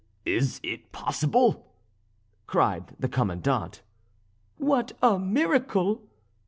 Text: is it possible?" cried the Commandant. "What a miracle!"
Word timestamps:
is 0.25 0.59
it 0.63 0.91
possible?" 0.91 1.71
cried 2.47 2.95
the 2.99 3.07
Commandant. 3.07 3.83
"What 4.57 4.93
a 5.03 5.19
miracle!" 5.19 6.01